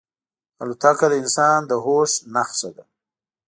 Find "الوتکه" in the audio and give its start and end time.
0.61-1.05